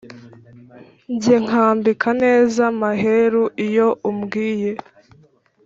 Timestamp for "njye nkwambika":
1.13-2.07